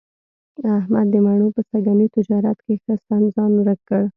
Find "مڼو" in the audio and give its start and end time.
1.25-1.47